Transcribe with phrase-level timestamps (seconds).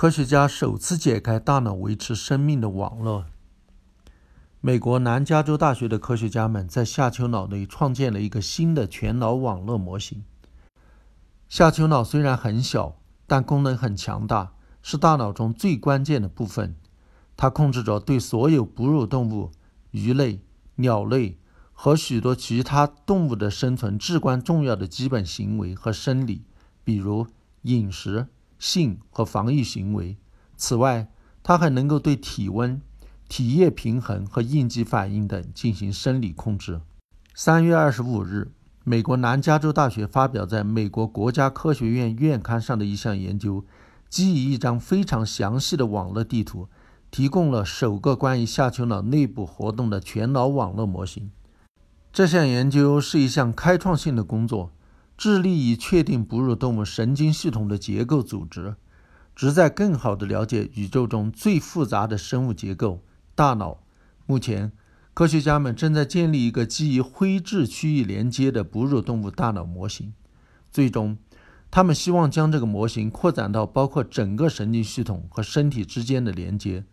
[0.00, 3.26] 科学家首次解开大脑维持生命的网络。
[4.62, 10.24] 美国南加州大学的科学家们在下丘脑内创建了一个新的全脑网络模型。
[11.50, 16.74] 下丘脑虽然很小，但功能很强大，是大脑中最关键的部分。
[17.36, 19.50] 它控制着对所有哺乳动物、
[19.90, 20.40] 鱼类、
[20.76, 21.36] 鸟类
[21.74, 26.46] 和许多其他动物的生存至关重要的基本行为和生理，
[26.82, 27.26] 比如
[27.64, 28.28] 饮食、
[28.60, 30.16] 性和防御行为。
[30.56, 31.08] 此外，
[31.42, 32.80] 它还能够对体温。
[33.28, 36.80] 体液平衡和应激反应等进行生理控制。
[37.32, 38.50] 三月二十五日，
[38.82, 43.64] 美国南加州大学发表在美国国家科学院院刊上的一项研究，
[44.08, 46.68] 基于一张非常详细的网络地图，
[47.12, 51.30] 提供了首个关于下丘脑内部活动的全脑网络模型。
[52.12, 54.72] 这项研究是一项开创性的工作，
[55.20, 58.76] 致力于确定哺乳动物神经系统的结构组织，
[59.36, 63.02] 旨在更好地了解宇宙中最复杂的生物结构。
[63.34, 63.82] 大脑。
[64.24, 64.72] 目前，
[65.12, 70.14] 科学家们正在建立一个基于灰质区域连接的哺乳动物大脑模型。
[70.72, 71.18] 最终，
[71.70, 76.86] 他们希望将这个模型扩展到包括整个神经系统和身体之间的连接。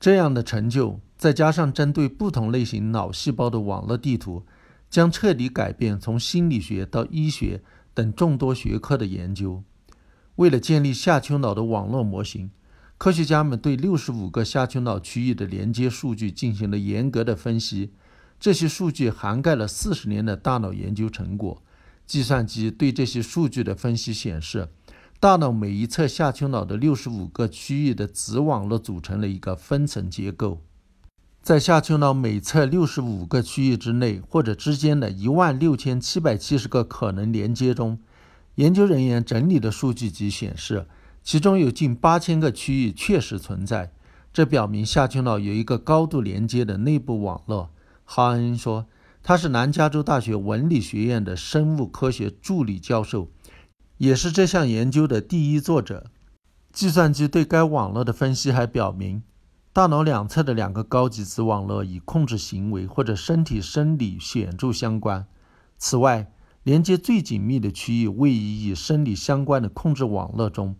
[0.00, 4.46] 这样的成就，再加上针对不同类型脑细胞的网络地图，
[4.88, 7.62] 将彻底改变从心理学到医学
[7.94, 9.62] 等众多学科的研究。
[10.36, 12.50] 为了建立下丘脑的网络模型。
[12.96, 17.92] 科学家们对六十五个下丘脑区域的连接数据进行了严格的分析，
[18.40, 21.62] 这些数据涵盖了四十年的大脑研究成果。
[22.04, 24.68] 计算机对这些数据的分析显示，
[25.20, 30.64] 大脑每一侧下丘脑的六十五个区域的子网络组成了一个分层结构。
[31.48, 37.98] 在下丘脑每侧六十五个区域之内或者之间的一万六千七百七十个可能连接中，
[38.56, 40.86] 研究人员整理的数据集显示。
[41.22, 43.90] 其中有近八千个区域确实存在，
[44.30, 47.70] 这表明下丘脑有一个高度连接的内部网络。
[48.04, 48.84] 哈恩说，
[49.22, 53.30] 他是南加州大学文理学院的生物科学助理教授，
[53.96, 56.10] 也是这项研究的第一作者。
[56.70, 59.22] 计算机对该网络的分析还表明，
[59.78, 65.24] 大脑两侧的两个高级子网络与控制行为或者身体生理显著相关。
[65.76, 66.32] 此外，
[66.64, 70.74] 连接最紧密的区域位于与生理相关的控制网络中。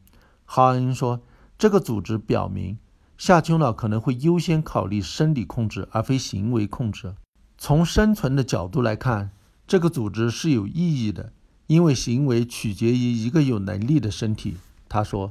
[0.45, 1.21] 哈恩说
[1.57, 2.77] ：“这个组织表明，
[3.17, 7.15] 下丘脑可能会优先考虑生理控制，而非行为控制。
[7.57, 9.31] 从生存的角度来看，
[9.69, 11.33] 这个组织是有意义的，
[11.69, 14.57] 因为行为取决于一个有能力的身体。”
[14.91, 15.31] 他说：“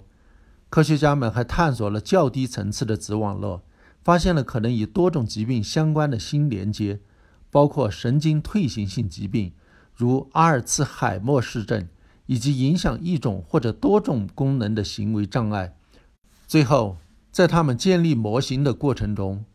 [0.69, 3.63] 科学家们还探索了较低层次的子网络，
[4.03, 6.99] 发现了可能与多种疾病相关的新连接，
[7.49, 9.53] 包括神经退行性疾病，
[9.95, 11.87] 如阿尔茨海默氏症。”
[12.29, 15.77] 以及影响一种或者多种功能的行为障碍。
[16.45, 16.97] 最后，
[17.31, 19.45] 在他们建立模型的过程中，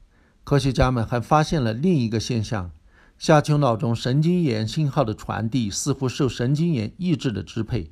[0.42, 2.70] 科学家们还发现了另一个现象：
[3.18, 7.90] 下丘脑中神经元信号的传递似乎受神经元抑制的支配。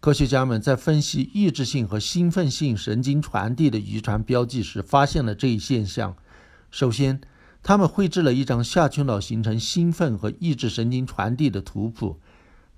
[0.00, 6.16] 科学家们在分析抑制性和兴奋性神经传递的遗传标记时，发现了这一现象。
[6.70, 7.20] 首先，
[7.62, 12.18] 他们绘制了一张下丘脑形成兴奋和抑制神经传递的图谱，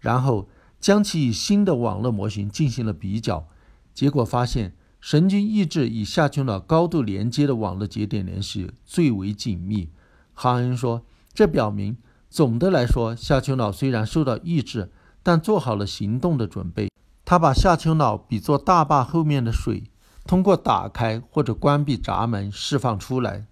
[0.00, 0.48] 然后。
[0.80, 3.46] 将其与新的网络模型进行了比较，
[3.94, 9.90] 结果发现神经抑制与下丘脑高度连接的网络节点联系最为紧密。
[10.34, 11.96] 哈恩说：“这表明，
[12.28, 14.90] 总的来说，下丘脑虽然受到抑制，
[15.22, 16.88] 但做好了行动的准备。”
[17.32, 19.84] 他把下丘脑比作大坝后面的水，
[20.26, 23.46] 通过打开或者关闭闸门释放出来。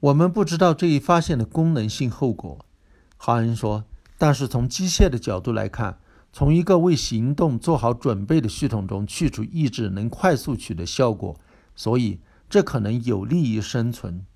[0.00, 2.58] 我们不知道这一发现的功能性后果，
[3.16, 3.84] 哈恩说
[4.18, 6.00] ：“但是从机械的角度来看。”
[6.34, 11.38] 从一个为行动做好准备的系统中去除抑制，能快速取得效果，
[11.76, 12.18] 所以
[12.50, 14.26] 这可能有利于生存。